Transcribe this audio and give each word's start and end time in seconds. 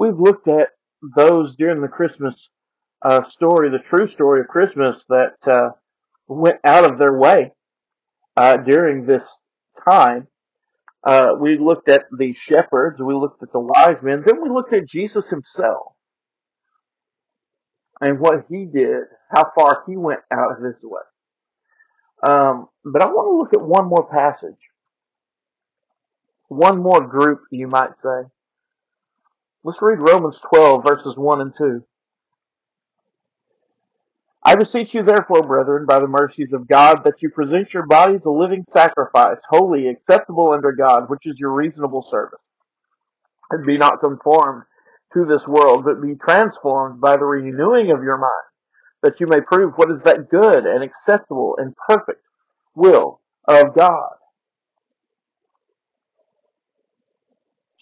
We've 0.00 0.18
looked 0.18 0.48
at 0.48 0.68
those 1.14 1.56
during 1.56 1.82
the 1.82 1.88
Christmas 1.88 2.48
uh, 3.04 3.22
story, 3.28 3.68
the 3.68 3.78
true 3.78 4.06
story 4.06 4.40
of 4.40 4.48
Christmas 4.48 5.04
that 5.10 5.34
uh, 5.46 5.72
went 6.26 6.56
out 6.64 6.90
of 6.90 6.98
their 6.98 7.12
way 7.18 7.52
uh, 8.34 8.56
during 8.56 9.04
this 9.04 9.22
time. 9.84 10.26
Uh, 11.06 11.32
we 11.38 11.58
looked 11.58 11.90
at 11.90 12.04
the 12.18 12.32
shepherds, 12.32 13.02
we 13.02 13.12
looked 13.12 13.42
at 13.42 13.52
the 13.52 13.60
wise 13.60 14.02
men, 14.02 14.22
then 14.24 14.40
we 14.42 14.48
looked 14.48 14.72
at 14.72 14.88
Jesus 14.88 15.28
himself 15.28 15.92
and 18.00 18.18
what 18.18 18.46
he 18.48 18.64
did, 18.64 19.02
how 19.30 19.52
far 19.54 19.82
he 19.86 19.98
went 19.98 20.20
out 20.32 20.52
of 20.52 20.64
his 20.64 20.82
way. 20.82 21.02
Um, 22.22 22.68
but 22.86 23.02
I 23.02 23.06
want 23.06 23.26
to 23.26 23.36
look 23.36 23.52
at 23.52 23.68
one 23.68 23.86
more 23.86 24.08
passage, 24.08 24.70
one 26.48 26.82
more 26.82 27.06
group, 27.06 27.40
you 27.50 27.68
might 27.68 27.92
say. 28.02 28.30
Let's 29.62 29.82
read 29.82 30.00
Romans 30.00 30.38
12, 30.54 30.82
verses 30.82 31.16
1 31.18 31.40
and 31.42 31.54
2. 31.56 31.84
I 34.42 34.56
beseech 34.56 34.94
you 34.94 35.02
therefore, 35.02 35.42
brethren, 35.42 35.84
by 35.84 36.00
the 36.00 36.08
mercies 36.08 36.54
of 36.54 36.66
God, 36.66 37.04
that 37.04 37.20
you 37.20 37.28
present 37.28 37.74
your 37.74 37.84
bodies 37.84 38.24
a 38.24 38.30
living 38.30 38.64
sacrifice, 38.72 39.36
holy, 39.50 39.88
acceptable 39.88 40.52
unto 40.52 40.74
God, 40.74 41.10
which 41.10 41.26
is 41.26 41.38
your 41.38 41.52
reasonable 41.52 42.02
service. 42.02 42.40
And 43.50 43.66
be 43.66 43.76
not 43.76 44.00
conformed 44.00 44.62
to 45.12 45.26
this 45.26 45.46
world, 45.46 45.84
but 45.84 46.00
be 46.00 46.14
transformed 46.14 47.02
by 47.02 47.18
the 47.18 47.26
renewing 47.26 47.90
of 47.90 48.02
your 48.02 48.16
mind, 48.16 48.32
that 49.02 49.20
you 49.20 49.26
may 49.26 49.42
prove 49.42 49.74
what 49.76 49.90
is 49.90 50.02
that 50.04 50.30
good 50.30 50.64
and 50.64 50.82
acceptable 50.82 51.56
and 51.58 51.76
perfect 51.76 52.22
will 52.74 53.20
of 53.46 53.74
God. 53.74 54.12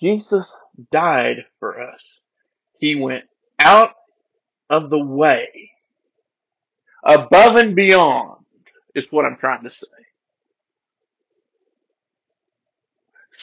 Jesus 0.00 0.46
died 0.92 1.44
for 1.58 1.80
us. 1.80 2.00
He 2.78 2.94
went 2.94 3.24
out 3.58 3.94
of 4.70 4.90
the 4.90 4.98
way, 4.98 5.70
above 7.04 7.56
and 7.56 7.74
beyond, 7.74 8.44
is 8.94 9.06
what 9.10 9.24
I'm 9.24 9.36
trying 9.36 9.64
to 9.64 9.70
say. 9.70 9.86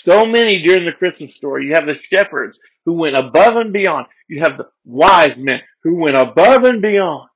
So 0.04 0.26
many 0.26 0.62
during 0.62 0.86
the 0.86 0.92
Christmas 0.92 1.36
story. 1.36 1.66
You 1.66 1.74
have 1.74 1.86
the 1.86 1.98
shepherds 2.10 2.58
who 2.86 2.94
went 2.94 3.16
above 3.16 3.56
and 3.56 3.74
beyond. 3.74 4.08
You 4.28 4.42
have 4.42 4.58
the 4.58 4.68
wise 4.84 5.36
men 5.38 5.62
who 5.84 5.96
went 5.96 6.16
above 6.16 6.64
and 6.64 6.82
beyond 6.82 7.30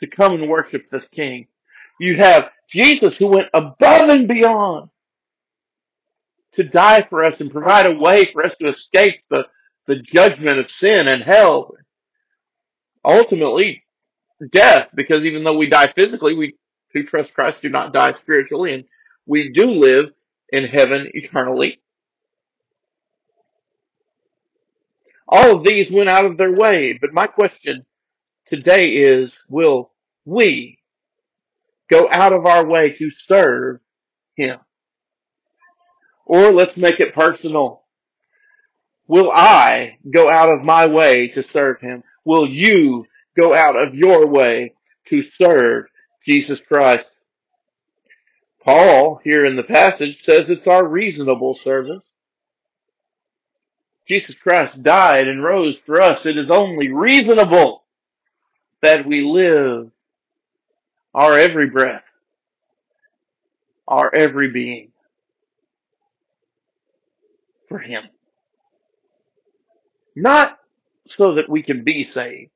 to 0.00 0.06
come 0.06 0.34
and 0.34 0.48
worship 0.48 0.90
this 0.90 1.04
king. 1.12 1.46
You 1.98 2.16
have 2.16 2.50
Jesus 2.68 3.16
who 3.16 3.28
went 3.28 3.48
above 3.54 4.08
and 4.08 4.28
beyond 4.28 4.90
to 6.56 6.64
die 6.64 7.02
for 7.02 7.24
us 7.24 7.40
and 7.40 7.50
provide 7.50 7.86
a 7.86 7.98
way 7.98 8.26
for 8.26 8.44
us 8.44 8.54
to 8.60 8.68
escape 8.68 9.22
the, 9.30 9.44
the 9.86 9.96
judgment 9.96 10.58
of 10.58 10.70
sin 10.70 11.08
and 11.08 11.22
hell. 11.22 11.72
Ultimately, 13.04 13.84
death, 14.52 14.88
because 14.94 15.24
even 15.24 15.44
though 15.44 15.56
we 15.56 15.68
die 15.68 15.86
physically, 15.86 16.34
we 16.34 16.56
who 16.92 17.04
trust 17.04 17.34
Christ 17.34 17.58
do 17.62 17.68
not 17.68 17.92
die 17.92 18.12
spiritually, 18.12 18.72
and 18.72 18.84
we 19.26 19.52
do 19.52 19.66
live 19.66 20.06
in 20.48 20.64
heaven 20.64 21.08
eternally. 21.12 21.80
All 25.28 25.56
of 25.56 25.64
these 25.64 25.90
went 25.90 26.08
out 26.08 26.24
of 26.24 26.36
their 26.36 26.52
way, 26.52 26.98
but 27.00 27.12
my 27.12 27.26
question 27.26 27.84
today 28.48 28.88
is, 28.90 29.36
will 29.48 29.92
we 30.24 30.78
go 31.90 32.08
out 32.10 32.32
of 32.32 32.46
our 32.46 32.64
way 32.64 32.94
to 32.94 33.10
serve 33.10 33.80
Him? 34.36 34.58
Or 36.26 36.50
let's 36.52 36.76
make 36.76 36.98
it 36.98 37.14
personal. 37.14 37.82
Will 39.06 39.30
I 39.30 39.98
go 40.12 40.28
out 40.28 40.50
of 40.50 40.64
my 40.64 40.86
way 40.86 41.28
to 41.28 41.46
serve 41.48 41.80
Him? 41.80 42.02
Will 42.24 42.48
you 42.48 43.06
go 43.36 43.54
out 43.54 43.76
of 43.76 43.94
your 43.94 44.26
way 44.26 44.74
to 45.08 45.22
serve 45.38 45.86
Jesus 46.24 46.60
Christ? 46.60 47.06
Paul, 48.64 49.20
here 49.22 49.46
in 49.46 49.54
the 49.54 49.62
passage, 49.62 50.24
says 50.24 50.50
it's 50.50 50.66
our 50.66 50.84
reasonable 50.84 51.54
service. 51.54 52.02
Jesus 54.08 54.34
Christ 54.34 54.82
died 54.82 55.28
and 55.28 55.42
rose 55.42 55.78
for 55.86 56.00
us. 56.00 56.26
It 56.26 56.36
is 56.36 56.50
only 56.50 56.88
reasonable 56.88 57.84
that 58.82 59.06
we 59.06 59.20
live 59.20 59.90
our 61.14 61.38
every 61.38 61.70
breath, 61.70 62.04
our 63.86 64.12
every 64.12 64.50
being 64.50 64.90
Him. 67.86 68.04
Not 70.16 70.58
so 71.08 71.34
that 71.34 71.48
we 71.48 71.62
can 71.62 71.84
be 71.84 72.04
saved, 72.04 72.52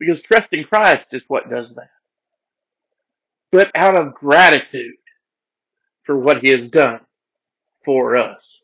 because 0.00 0.22
trusting 0.22 0.64
Christ 0.64 1.06
is 1.12 1.24
what 1.28 1.50
does 1.50 1.74
that, 1.76 1.90
but 3.52 3.70
out 3.74 3.96
of 3.96 4.14
gratitude 4.14 4.96
for 6.04 6.18
what 6.18 6.40
He 6.42 6.50
has 6.50 6.70
done 6.70 7.00
for 7.84 8.16
us. 8.16 8.60